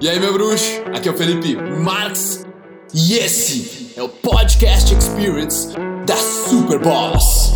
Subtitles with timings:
[0.00, 0.80] E aí, meu bruxo?
[0.94, 2.46] Aqui é o Felipe Marx
[2.94, 5.74] e esse é o Podcast Experience
[6.06, 7.52] da Super Boss.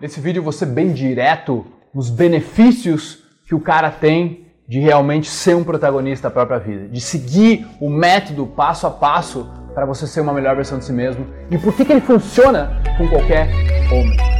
[0.00, 5.62] Nesse vídeo ser bem direto nos benefícios que o cara tem de realmente ser um
[5.62, 10.32] protagonista da própria vida, de seguir o método passo a passo para você ser uma
[10.32, 13.50] melhor versão de si mesmo e por que, que ele funciona com qualquer
[13.92, 14.33] homem.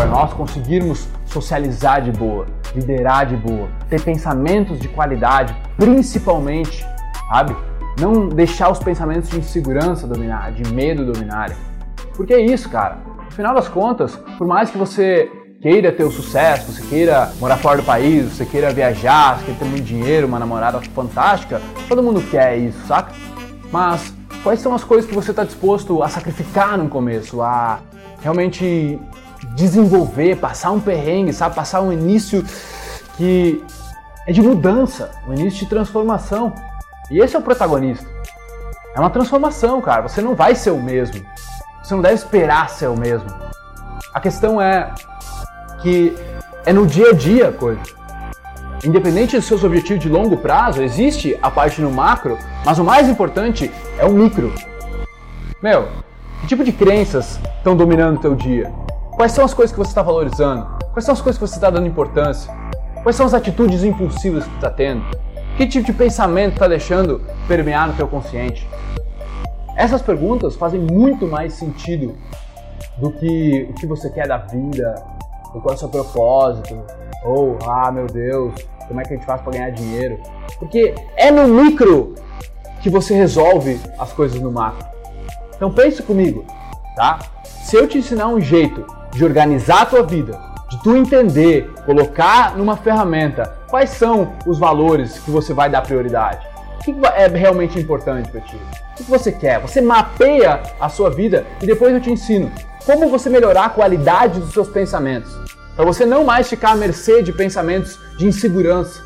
[0.00, 6.82] Para nós conseguirmos socializar de boa, liderar de boa, ter pensamentos de qualidade, principalmente,
[7.28, 7.54] sabe?
[8.00, 11.54] Não deixar os pensamentos de insegurança dominar, de medo dominarem.
[12.16, 12.96] Porque é isso, cara.
[13.26, 17.58] No final das contas, por mais que você queira ter o sucesso, você queira morar
[17.58, 21.60] fora do país, você queira viajar, você queira ter muito dinheiro, uma namorada fantástica,
[21.90, 23.12] todo mundo quer isso, saca?
[23.70, 27.80] Mas quais são as coisas que você está disposto a sacrificar no começo, a
[28.22, 28.98] realmente
[29.48, 31.54] desenvolver, passar um perrengue, sabe?
[31.54, 32.44] Passar um início
[33.16, 33.64] que
[34.26, 36.52] é de mudança, um início de transformação.
[37.10, 38.06] E esse é o protagonista.
[38.94, 40.02] É uma transformação, cara.
[40.02, 41.24] Você não vai ser o mesmo.
[41.82, 43.28] Você não deve esperar ser o mesmo.
[44.12, 44.92] A questão é
[45.82, 46.16] que
[46.64, 47.80] é no dia a dia a coisa.
[48.84, 53.08] Independente dos seus objetivos de longo prazo, existe a parte no macro, mas o mais
[53.08, 54.52] importante é o micro.
[55.62, 55.88] Meu,
[56.40, 58.72] que tipo de crenças estão dominando o teu dia?
[59.20, 60.66] Quais são as coisas que você está valorizando?
[60.94, 62.50] Quais são as coisas que você está dando importância?
[63.02, 65.04] Quais são as atitudes impulsivas que está tendo?
[65.58, 68.66] Que tipo de pensamento está deixando permear no teu consciente?
[69.76, 72.16] Essas perguntas fazem muito mais sentido
[72.96, 75.04] do que o que você quer da vida,
[75.52, 76.82] ou qual é o seu propósito,
[77.22, 78.54] ou, ah, meu Deus,
[78.88, 80.18] como é que a gente faz para ganhar dinheiro?
[80.58, 82.14] Porque é no micro
[82.80, 84.88] que você resolve as coisas no macro.
[85.54, 86.42] Então pense comigo,
[86.96, 87.18] tá?
[87.44, 92.56] Se eu te ensinar um jeito de organizar a tua vida, de tu entender, colocar
[92.56, 96.46] numa ferramenta quais são os valores que você vai dar prioridade.
[96.78, 98.56] O que é realmente importante para ti?
[98.92, 99.60] O que você quer?
[99.60, 102.50] Você mapeia a sua vida e depois eu te ensino
[102.86, 105.30] como você melhorar a qualidade dos seus pensamentos.
[105.76, 109.04] Para você não mais ficar à mercê de pensamentos de insegurança,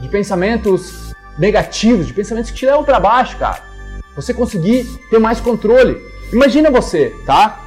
[0.00, 3.62] de pensamentos negativos, de pensamentos que te levam para baixo, cara.
[4.16, 6.00] Você conseguir ter mais controle.
[6.32, 7.60] Imagina você, tá?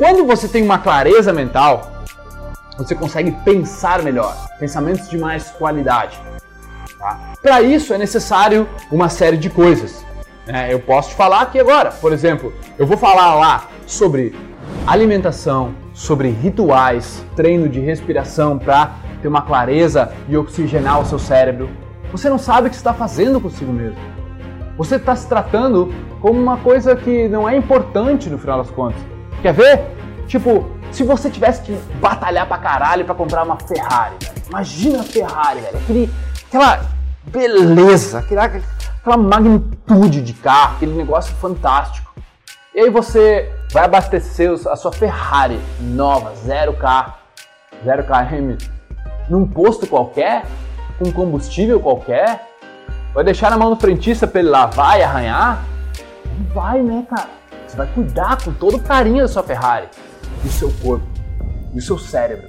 [0.00, 1.92] Quando você tem uma clareza mental,
[2.78, 6.18] você consegue pensar melhor, pensamentos de mais qualidade.
[6.98, 7.34] Tá?
[7.42, 10.02] Para isso é necessário uma série de coisas.
[10.46, 14.34] É, eu posso te falar aqui agora, por exemplo, eu vou falar lá sobre
[14.86, 21.68] alimentação, sobre rituais, treino de respiração para ter uma clareza e oxigenar o seu cérebro.
[22.10, 23.98] Você não sabe o que está fazendo consigo mesmo.
[24.78, 29.09] Você está se tratando como uma coisa que não é importante no final das contas.
[29.42, 29.80] Quer ver?
[30.26, 34.42] Tipo, se você tivesse que batalhar pra caralho pra comprar uma Ferrari, velho.
[34.48, 35.76] Imagina a Ferrari, velho.
[35.78, 36.10] Aquele,
[36.46, 36.84] aquela
[37.24, 42.12] beleza, aquela, aquela magnitude de carro, aquele negócio fantástico.
[42.74, 47.14] E aí você vai abastecer a sua Ferrari nova, 0K,
[47.84, 48.62] 0KM,
[49.28, 50.44] num posto qualquer,
[50.98, 52.46] com combustível qualquer,
[53.14, 55.64] vai deixar na mão do frentista para ele lavar e arranhar?
[56.38, 57.39] Não vai, né, cara?
[57.70, 59.88] Você vai cuidar com todo o carinho da sua Ferrari,
[60.42, 61.06] do seu corpo,
[61.72, 62.48] do seu cérebro,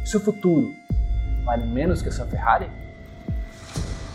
[0.00, 0.74] do seu futuro.
[1.44, 2.68] Vale menos que essa Ferrari?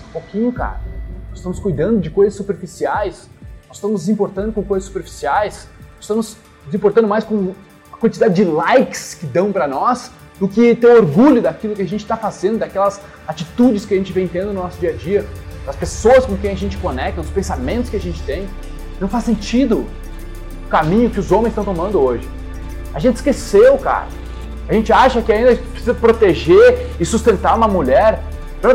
[0.10, 0.82] Um pouquinho, cara.
[1.30, 3.30] Nós estamos cuidando de coisas superficiais,
[3.70, 6.36] nós estamos nos importando com coisas superficiais, nós estamos
[6.66, 7.56] nos importando mais com
[7.90, 11.88] a quantidade de likes que dão para nós do que ter orgulho daquilo que a
[11.88, 15.26] gente está fazendo, daquelas atitudes que a gente vem tendo no nosso dia a dia,
[15.66, 18.50] das pessoas com quem a gente conecta, dos pensamentos que a gente tem.
[19.00, 19.88] Não faz sentido
[20.70, 22.28] caminho que os homens estão tomando hoje.
[22.94, 24.08] A gente esqueceu, cara.
[24.68, 28.22] A gente acha que ainda precisa proteger e sustentar uma mulher.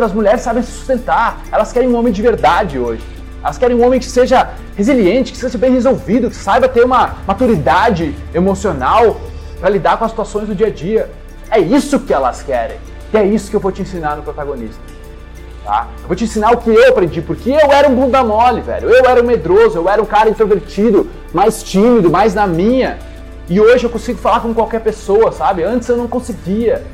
[0.03, 1.43] As mulheres sabem se sustentar.
[1.53, 3.03] Elas querem um homem de verdade hoje.
[3.43, 7.17] Elas querem um homem que seja resiliente, que seja bem resolvido, que saiba ter uma
[7.27, 9.21] maturidade emocional
[9.61, 11.11] para lidar com as situações do dia a dia.
[11.51, 12.79] É isso que elas querem.
[13.13, 14.81] E é isso que eu vou te ensinar no protagonista.
[15.65, 15.89] Tá?
[16.03, 18.91] Eu vou te ensinar o que eu aprendi, porque eu era um bunda mole, velho.
[18.91, 22.99] Eu era um medroso, eu era um cara introvertido, mais tímido, mais na minha.
[23.49, 25.63] E hoje eu consigo falar com qualquer pessoa, sabe?
[25.63, 26.85] Antes eu não conseguia.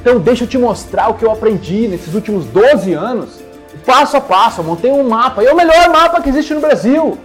[0.00, 3.40] Então deixa eu te mostrar o que eu aprendi nesses últimos 12 anos,
[3.86, 4.60] passo a passo.
[4.60, 7.18] Eu montei um mapa, e é o melhor mapa que existe no Brasil.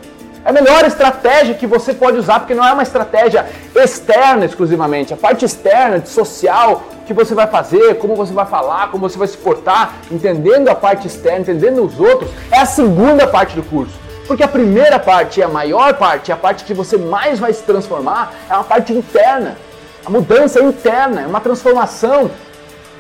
[0.45, 3.45] É a melhor estratégia que você pode usar, porque não é uma estratégia
[3.75, 5.13] externa exclusivamente.
[5.13, 9.17] A parte externa, de social, que você vai fazer, como você vai falar, como você
[9.17, 13.63] vai se portar, entendendo a parte externa, entendendo os outros, é a segunda parte do
[13.63, 13.93] curso.
[14.27, 18.31] Porque a primeira parte, a maior parte, a parte que você mais vai se transformar,
[18.49, 19.57] é a parte interna.
[20.05, 22.31] A mudança é interna, é uma transformação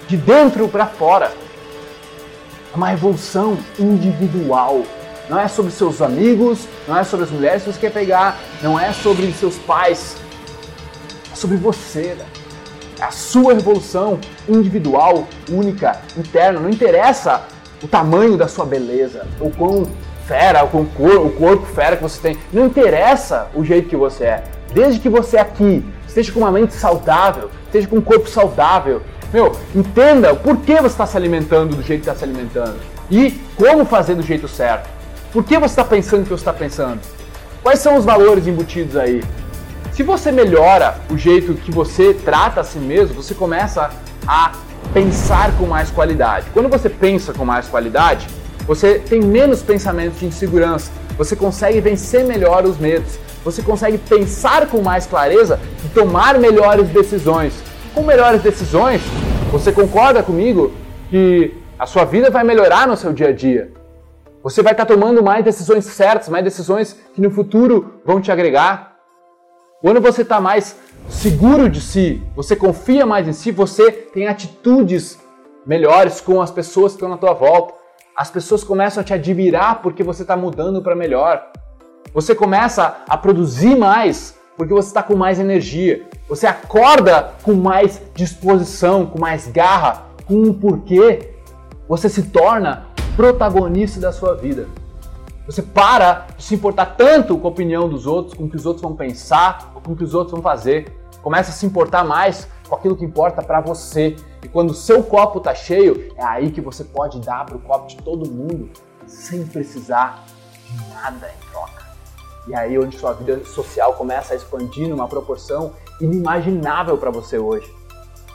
[0.07, 1.31] de dentro para fora.
[2.73, 4.83] É uma revolução individual.
[5.29, 8.79] Não é sobre seus amigos, não é sobre as mulheres que você quer pegar, não
[8.79, 10.17] é sobre seus pais.
[11.31, 12.15] É sobre você.
[12.17, 12.25] Né?
[12.99, 16.59] É a sua revolução individual, única, interna.
[16.59, 17.43] Não interessa
[17.83, 19.87] o tamanho da sua beleza, ou quão
[20.25, 22.37] fera, ou quão o corpo fera que você tem.
[22.51, 24.43] Não interessa o jeito que você é.
[24.73, 29.01] Desde que você aqui esteja com uma mente saudável, esteja com um corpo saudável,
[29.31, 32.77] meu, entenda o porquê você está se alimentando do jeito que está se alimentando
[33.11, 34.98] e como fazer do jeito certo.
[35.31, 36.99] Por que você está pensando o que você está pensando?
[37.61, 39.23] Quais são os valores embutidos aí?
[39.93, 43.91] Se você melhora o jeito que você trata a si mesmo, você começa
[44.27, 44.53] a
[44.91, 46.47] pensar com mais qualidade.
[46.51, 48.27] Quando você pensa com mais qualidade,
[48.65, 54.65] você tem menos pensamentos de insegurança, você consegue vencer melhor os medos, você consegue pensar
[54.65, 57.53] com mais clareza e tomar melhores decisões.
[57.93, 59.01] Com melhores decisões,
[59.51, 60.71] você concorda comigo
[61.09, 63.78] que a sua vida vai melhorar no seu dia a dia?
[64.41, 68.95] Você vai estar tomando mais decisões certas, mais decisões que no futuro vão te agregar.
[69.81, 70.77] Quando você está mais
[71.09, 75.19] seguro de si, você confia mais em si, você tem atitudes
[75.65, 77.73] melhores com as pessoas que estão na tua volta.
[78.15, 81.51] As pessoas começam a te admirar porque você está mudando para melhor.
[82.13, 86.07] Você começa a produzir mais porque você está com mais energia.
[86.29, 91.33] Você acorda com mais disposição, com mais garra, com um porquê.
[91.87, 92.88] Você se torna
[93.19, 94.69] protagonista da sua vida.
[95.45, 98.65] Você para de se importar tanto com a opinião dos outros, com o que os
[98.65, 100.97] outros vão pensar, com o que os outros vão fazer.
[101.21, 104.15] Começa a se importar mais com aquilo que importa para você.
[104.41, 107.59] E quando o seu copo tá cheio, é aí que você pode dar para o
[107.59, 108.69] copo de todo mundo
[109.05, 110.23] sem precisar
[110.65, 111.83] de nada em troca.
[112.47, 117.69] E aí onde sua vida social começa a expandir numa proporção inimaginável para você hoje.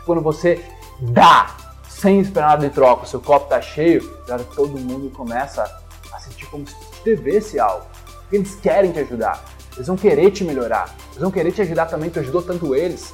[0.05, 0.63] Quando você
[1.01, 1.64] dá
[2.05, 5.65] sem esperar nada em troca, o seu copo está cheio, agora todo mundo começa
[6.13, 7.87] a sentir como se devesse algo.
[8.21, 9.43] Porque eles querem te ajudar,
[9.75, 13.11] eles vão querer te melhorar, eles vão querer te ajudar também, tu ajudou tanto eles.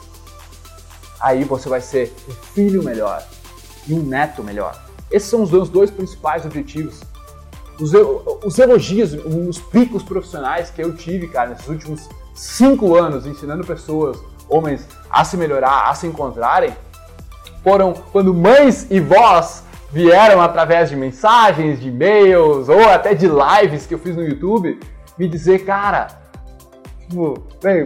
[1.20, 3.24] Aí você vai ser um filho melhor
[3.86, 4.82] e um neto melhor.
[5.08, 7.00] Esses são os dois principais objetivos.
[7.80, 7.92] Os,
[8.44, 14.18] os elogios, os picos profissionais que eu tive, cara, nesses últimos cinco anos, ensinando pessoas,
[14.48, 16.74] homens, a se melhorar, a se encontrarem,
[17.62, 23.86] foram quando mães e vós vieram através de mensagens, de e-mails ou até de lives
[23.86, 24.78] que eu fiz no YouTube
[25.18, 26.06] me dizer, cara,
[27.00, 27.42] tipo,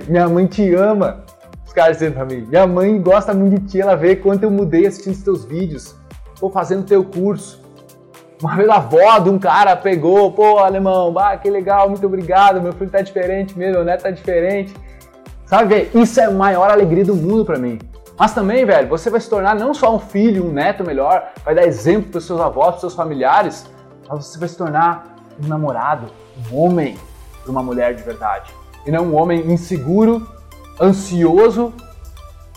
[0.09, 1.25] minha mãe te ama.
[1.67, 4.51] Os caras dizendo pra mim, minha mãe gosta muito de ti, ela vê quanto eu
[4.51, 5.97] mudei assistindo os teus vídeos,
[6.41, 7.61] ou fazendo teu curso.
[8.41, 12.61] Uma vez a avó de um cara pegou, pô, alemão, bah, que legal, muito obrigado,
[12.63, 14.73] meu filho tá diferente mesmo, meu neto tá diferente.
[15.47, 17.79] Sabe, isso é a maior alegria do mundo para mim.
[18.17, 21.55] Mas também, velho, você vai se tornar não só um filho, um neto melhor, vai
[21.55, 23.67] dar exemplo para seus avós, para seus familiares,
[24.09, 26.07] mas você vai se tornar um namorado,
[26.51, 26.97] um homem
[27.43, 28.53] para uma mulher de verdade.
[28.87, 30.29] E não um homem inseguro,
[30.81, 31.73] ansioso,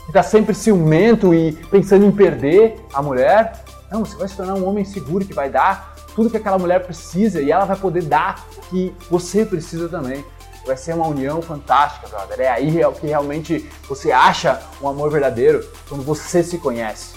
[0.04, 3.64] que está sempre ciumento e pensando em perder a mulher.
[3.92, 6.84] Não, você vai se tornar um homem seguro que vai dar tudo que aquela mulher
[6.84, 10.24] precisa e ela vai poder dar o que você precisa também
[10.68, 12.42] vai ser uma união fantástica, brother.
[12.42, 17.16] É aí que realmente você acha um amor verdadeiro quando você se conhece.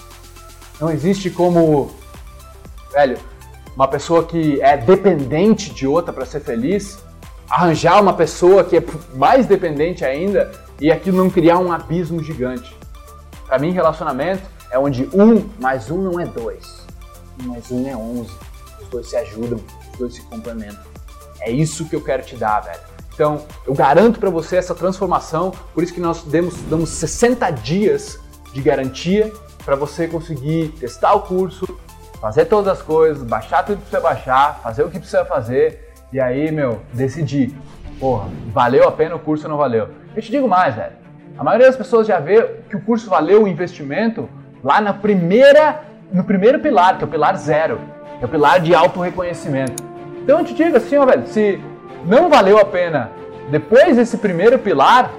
[0.79, 1.91] Não existe como,
[2.91, 3.19] velho,
[3.75, 6.97] uma pessoa que é dependente de outra para ser feliz,
[7.49, 12.75] arranjar uma pessoa que é mais dependente ainda e aquilo não criar um abismo gigante.
[13.45, 16.87] Para mim, relacionamento é onde um mais um não é dois,
[17.41, 18.31] um mais um é onze.
[18.81, 19.59] Os dois se ajudam,
[19.91, 20.91] os dois se complementam.
[21.41, 22.90] É isso que eu quero te dar, velho.
[23.13, 28.19] Então, eu garanto para você essa transformação, por isso que nós demos, damos 60 dias
[28.53, 29.31] de garantia
[29.63, 31.67] para você conseguir testar o curso,
[32.19, 36.19] fazer todas as coisas, baixar tudo que precisa baixar, fazer o que precisa fazer e
[36.19, 37.55] aí, meu, decidir.
[37.99, 39.89] Porra, valeu a pena o curso ou não valeu?
[40.15, 40.93] Eu te digo mais, velho.
[41.37, 44.29] A maioria das pessoas já vê que o curso valeu o investimento
[44.63, 47.79] lá na primeira, no primeiro pilar, que é o pilar zero,
[48.21, 49.83] é o pilar de auto-reconhecimento.
[50.21, 51.59] Então eu te digo assim, ó, velho, se
[52.05, 53.11] não valeu a pena
[53.49, 55.11] depois desse primeiro pilar,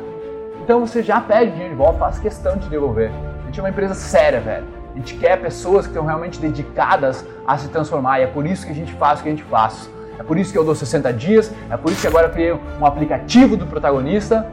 [0.62, 3.10] então você já pede dinheiro de volta, faz questão de devolver.
[3.42, 4.64] A gente é uma empresa séria, velho.
[4.94, 8.66] A gente quer pessoas que estão realmente dedicadas a se transformar e é por isso
[8.66, 9.88] que a gente faz o que a gente faz.
[10.18, 12.52] É por isso que eu dou 60 dias, é por isso que agora eu criei
[12.52, 14.46] um aplicativo do protagonista,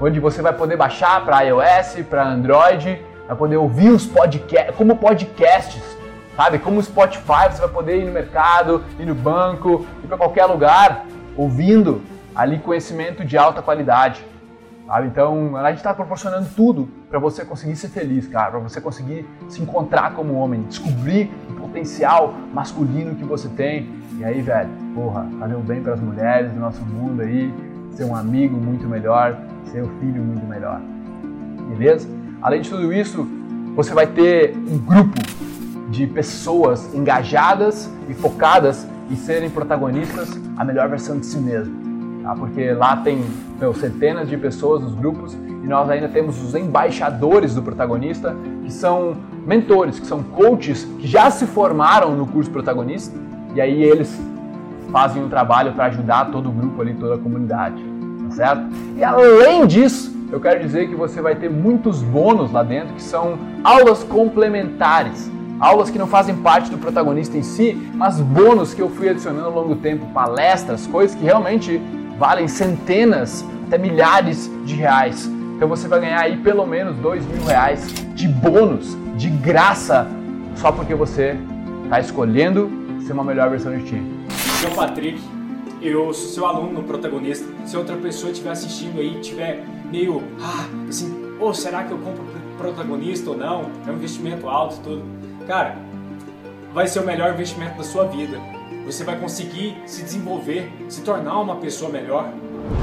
[0.00, 4.96] onde você vai poder baixar para iOS, para Android, vai poder ouvir os podcasts, como
[4.96, 5.82] podcasts,
[6.36, 6.58] sabe?
[6.58, 11.06] Como Spotify, você vai poder ir no mercado, ir no banco, ir para qualquer lugar
[11.36, 12.02] ouvindo
[12.34, 14.24] ali conhecimento de alta qualidade.
[14.86, 15.08] Sabe?
[15.08, 19.26] Então, a gente está proporcionando tudo para você conseguir ser feliz, cara, para você conseguir
[19.48, 23.88] se encontrar como homem, descobrir o potencial masculino que você tem.
[24.18, 27.52] E aí, velho, porra, fazer o bem para as mulheres do nosso mundo aí,
[27.90, 30.80] ser um amigo muito melhor, ser um filho muito melhor.
[31.68, 32.08] Beleza?
[32.40, 33.26] Além de tudo isso,
[33.74, 35.20] você vai ter um grupo
[35.90, 41.86] de pessoas engajadas e focadas em serem protagonistas a melhor versão de si mesmo
[42.26, 42.34] tá?
[42.34, 43.24] porque lá tem
[43.60, 48.72] meu, centenas de pessoas nos grupos e nós ainda temos os embaixadores do protagonista, que
[48.72, 53.16] são mentores, que são coaches que já se formaram no curso protagonista
[53.54, 54.20] e aí eles
[54.90, 57.82] fazem um trabalho para ajudar todo o grupo ali, toda a comunidade,
[58.28, 58.66] tá certo?
[58.96, 63.02] E além disso, eu quero dizer que você vai ter muitos bônus lá dentro, que
[63.02, 65.30] são aulas complementares.
[65.58, 69.46] Aulas que não fazem parte do protagonista em si, mas bônus que eu fui adicionando
[69.46, 71.80] ao longo do tempo, palestras, coisas que realmente
[72.18, 75.30] valem centenas, até milhares de reais.
[75.56, 80.06] Então você vai ganhar aí pelo menos dois mil reais de bônus, de graça,
[80.56, 81.38] só porque você
[81.84, 82.70] está escolhendo
[83.06, 84.02] ser uma melhor versão de ti.
[84.60, 85.18] Sou Patrick,
[85.80, 87.46] eu sou seu aluno protagonista.
[87.64, 91.98] Se outra pessoa estiver assistindo aí, tiver meio, ah, assim, ou oh, será que eu
[91.98, 92.24] compro
[92.58, 93.70] protagonista ou não?
[93.86, 95.15] É um investimento alto tudo.
[95.46, 95.76] Cara,
[96.74, 98.38] vai ser o melhor investimento da sua vida
[98.86, 102.28] você vai conseguir se desenvolver, se tornar uma pessoa melhor.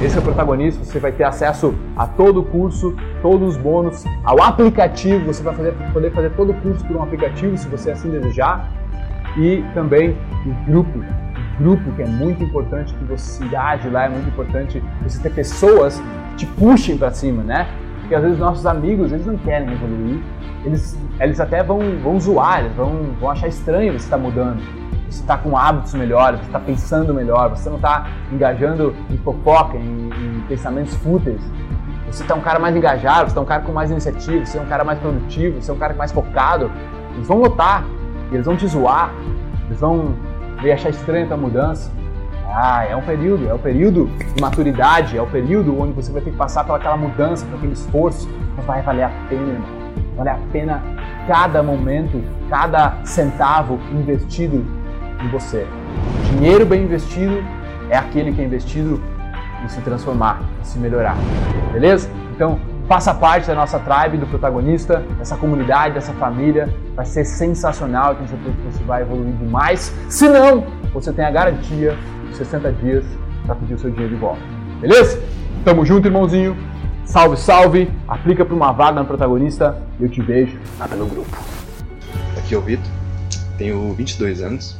[0.01, 4.03] Esse é o protagonista, você vai ter acesso a todo o curso, todos os bônus,
[4.21, 7.91] ao aplicativo, você vai fazer, poder fazer todo o curso por um aplicativo, se você
[7.91, 8.69] assim desejar,
[9.37, 14.09] e também o grupo, o grupo que é muito importante que você engaje lá, é
[14.09, 16.01] muito importante você ter pessoas
[16.31, 17.65] que te puxem para cima, né?
[18.03, 20.21] Porque às vezes nossos amigos, eles não querem evoluir,
[20.63, 24.61] eles, eles até vão, vão zoar, eles vão, vão achar estranho você estar tá mudando
[25.13, 29.77] você está com hábitos melhores, você está pensando melhor, você não está engajando em fofoca,
[29.77, 31.41] em, em pensamentos fúteis.
[32.07, 34.61] Você está um cara mais engajado, você é um cara com mais iniciativa, você é
[34.61, 36.71] um cara mais produtivo, você é um cara mais focado.
[37.13, 37.85] Eles vão notar,
[38.31, 39.13] eles vão te zoar,
[39.67, 40.15] eles vão
[40.71, 41.91] achar estranha a tua mudança.
[42.55, 44.05] Ah, é um período, é o um período
[44.35, 47.55] de maturidade, é o um período onde você vai ter que passar pelaquela mudança, por
[47.55, 49.83] aquele esforço, mas vai valer a pena, irmão.
[50.15, 50.83] Vale a pena
[51.27, 54.63] cada momento, cada centavo investido
[55.23, 55.65] em você.
[56.29, 57.43] Dinheiro bem investido
[57.89, 59.01] é aquele que é investido
[59.63, 61.15] em se transformar, em se melhorar.
[61.71, 62.07] Beleza?
[62.35, 66.69] Então, faça parte da nossa tribe, do protagonista, dessa comunidade, dessa família.
[66.95, 68.09] Vai ser sensacional.
[68.09, 69.91] Eu tenho certeza que você vai evoluir demais.
[70.07, 71.97] Se não, você tem a garantia
[72.33, 73.03] 60 dias
[73.45, 74.41] para pedir o seu dinheiro de volta.
[74.79, 75.21] Beleza?
[75.63, 76.57] Tamo junto, irmãozinho.
[77.05, 77.91] Salve, salve.
[78.07, 81.37] Aplica para uma vaga no protagonista eu te vejo lá pelo grupo.
[82.37, 82.91] Aqui é o Vitor,
[83.57, 84.77] tenho 22 anos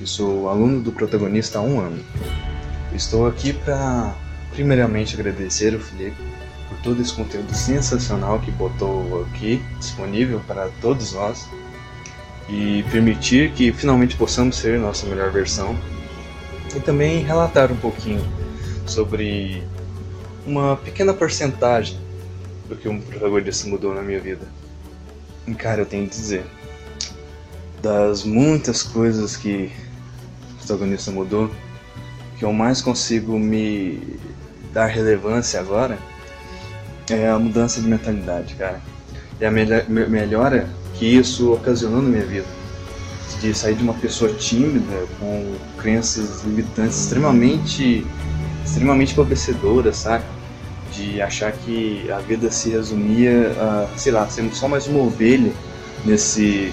[0.00, 2.02] e sou aluno do protagonista há um ano.
[2.92, 4.14] Estou aqui para,
[4.52, 6.16] primeiramente, agradecer o Felipe
[6.68, 11.48] por todo esse conteúdo sensacional que botou aqui disponível para todos nós
[12.48, 15.76] e permitir que finalmente possamos ser nossa melhor versão
[16.76, 18.22] e também relatar um pouquinho
[18.86, 19.62] sobre
[20.46, 21.98] uma pequena porcentagem
[22.68, 24.46] do que um protagonista mudou na minha vida.
[25.46, 26.44] E cara, eu tenho que dizer,
[27.80, 29.72] das muitas coisas que
[30.58, 31.50] protagonista mudou,
[32.38, 34.18] que eu mais consigo me
[34.72, 35.98] dar relevância agora
[37.08, 38.80] é a mudança de mentalidade, cara.
[39.40, 42.46] E a melhora que isso ocasionou na minha vida.
[43.40, 48.06] De sair de uma pessoa tímida, com crenças limitantes extremamente,
[48.64, 50.24] extremamente empobrecedoras, saca?
[50.92, 55.52] De achar que a vida se resumia a, sei lá, sermos só mais uma ovelha
[56.04, 56.72] nesse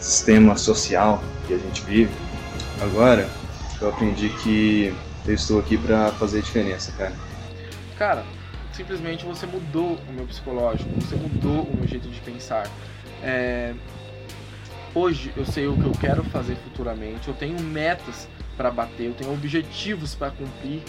[0.00, 2.10] sistema social que a gente vive
[2.80, 3.28] Agora,
[3.80, 4.94] eu aprendi que
[5.26, 7.12] eu estou aqui para fazer diferença, cara.
[7.96, 8.24] Cara,
[8.72, 12.68] simplesmente você mudou o meu psicológico, você mudou o meu jeito de pensar.
[13.22, 13.74] É...
[14.94, 19.12] Hoje eu sei o que eu quero fazer futuramente, eu tenho metas para bater, eu
[19.12, 20.82] tenho objetivos para cumprir.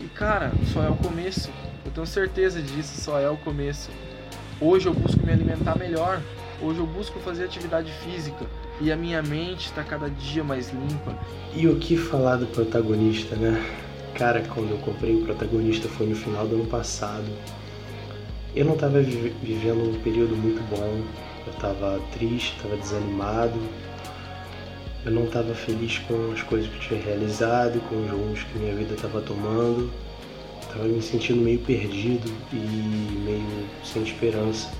[0.00, 1.48] E cara, só é o começo.
[1.84, 3.88] Eu tenho certeza disso, só é o começo.
[4.60, 6.20] Hoje eu busco me alimentar melhor,
[6.60, 8.44] hoje eu busco fazer atividade física,
[8.80, 11.16] e a minha mente está cada dia mais limpa.
[11.54, 13.64] E o que falar do protagonista, né?
[14.14, 17.30] Cara, quando eu comprei o protagonista foi no final do ano passado.
[18.56, 21.02] Eu não estava vivendo um período muito bom.
[21.46, 23.58] Eu estava triste, estava desanimado.
[25.04, 28.58] Eu não estava feliz com as coisas que eu tinha realizado, com os rumos que
[28.58, 29.90] minha vida estava tomando.
[30.60, 34.70] Estava me sentindo meio perdido e meio sem esperança.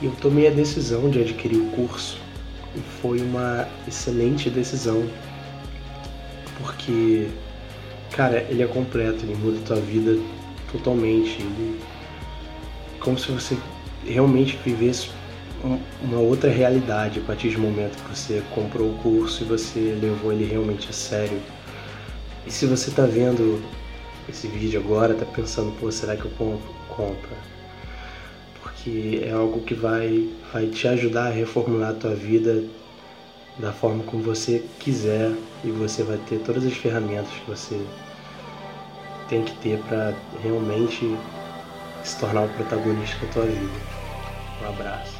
[0.00, 2.18] E eu tomei a decisão de adquirir o curso
[2.74, 5.04] e foi uma excelente decisão,
[6.58, 7.28] porque,
[8.12, 10.18] cara, ele é completo, ele muda a tua vida
[10.70, 11.40] totalmente.
[11.40, 11.80] Ele
[13.00, 13.58] como se você
[14.06, 15.08] realmente vivesse
[16.02, 20.32] uma outra realidade a partir do momento que você comprou o curso e você levou
[20.32, 21.40] ele realmente a sério.
[22.46, 23.62] E se você está vendo
[24.28, 26.74] esse vídeo agora, está pensando, pô, será que eu compro?
[26.88, 27.36] Compra.
[28.62, 32.64] Porque é algo que vai, vai te ajudar a reformular a tua vida
[33.58, 37.80] da forma como você quiser e você vai ter todas as ferramentas que você
[39.28, 41.16] tem que ter para realmente
[42.02, 43.70] se tornar o protagonista da tua vida.
[44.62, 45.19] Um abraço.